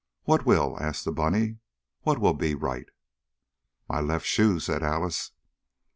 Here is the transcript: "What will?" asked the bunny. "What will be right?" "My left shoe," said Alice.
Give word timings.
"What 0.23 0.47
will?" 0.47 0.79
asked 0.81 1.05
the 1.05 1.11
bunny. 1.11 1.59
"What 2.01 2.17
will 2.17 2.33
be 2.33 2.55
right?" 2.55 2.89
"My 3.87 3.99
left 3.99 4.25
shoe," 4.25 4.59
said 4.59 4.81
Alice. 4.81 5.29